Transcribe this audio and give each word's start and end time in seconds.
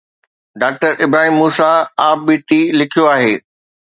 Doctor 0.61 0.91
Ibrahim 1.05 1.33
Musa 1.41 1.73
”Aap 2.09 2.19
Beti“ 2.27 2.61
لکيو 2.79 3.03
آهي. 3.13 3.33